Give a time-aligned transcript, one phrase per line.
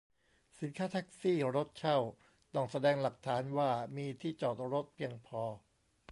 [0.59, 1.97] สินค้า แท็กซี่ รถเช่า
[2.55, 5.43] ต้องแสดงหลักฐานว่ามีที่จอดรถเพียงพอ